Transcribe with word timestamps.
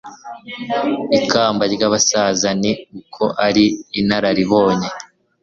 ikamba 1.17 1.63
ry'abasaza, 1.73 2.49
ni 2.61 2.71
uko 2.99 3.23
ari 3.47 3.65
inararibonye 3.99 4.89